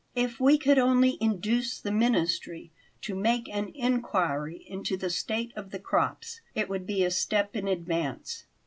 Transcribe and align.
If 0.15 0.39
we 0.39 0.57
could 0.57 0.79
only 0.79 1.19
induce 1.21 1.79
the 1.79 1.91
ministry 1.91 2.71
to 3.01 3.13
make 3.13 3.47
an 3.49 3.67
inquiry 3.75 4.65
into 4.67 4.97
the 4.97 5.11
state 5.11 5.53
of 5.55 5.69
the 5.69 5.77
crops 5.77 6.41
it 6.55 6.67
would 6.69 6.87
be 6.87 7.03
a 7.03 7.11
step 7.11 7.55
in 7.55 7.67
advance." 7.67 8.45